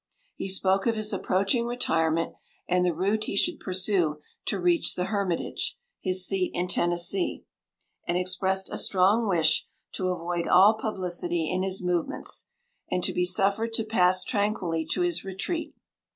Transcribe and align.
He 0.35 0.49
spoke 0.49 0.87
of 0.87 0.95
his 0.95 1.13
approaching 1.13 1.67
retirement, 1.67 2.33
and 2.67 2.83
the 2.83 2.91
route 2.95 3.25
he 3.25 3.37
should 3.37 3.59
pursue 3.59 4.19
to 4.45 4.59
reach 4.59 4.95
the 4.95 5.03
Hermitage, 5.03 5.77
(his 5.99 6.25
seat 6.27 6.49
in 6.55 6.67
Tennessee,) 6.67 7.45
and 8.07 8.17
expressed 8.17 8.71
a 8.73 8.77
strong 8.79 9.27
wish 9.27 9.67
to 9.91 10.09
avoid 10.09 10.47
all 10.47 10.73
publicity 10.73 11.51
in 11.51 11.61
his 11.61 11.83
movements, 11.83 12.47
and 12.89 13.03
to 13.03 13.13
be 13.13 13.25
suffered 13.25 13.73
to 13.73 13.83
pass 13.83 14.23
tranquilly 14.23 14.87
to 14.87 15.01
his 15.01 15.23
retreat. 15.23 15.75